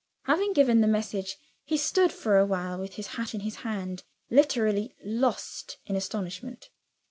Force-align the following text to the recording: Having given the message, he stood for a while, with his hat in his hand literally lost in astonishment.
Having 0.23 0.53
given 0.53 0.81
the 0.81 0.87
message, 0.87 1.37
he 1.63 1.77
stood 1.77 2.11
for 2.11 2.39
a 2.39 2.43
while, 2.47 2.79
with 2.79 2.95
his 2.95 3.05
hat 3.05 3.35
in 3.35 3.41
his 3.41 3.57
hand 3.57 4.01
literally 4.31 4.95
lost 5.05 5.77
in 5.85 5.95
astonishment. 5.95 6.71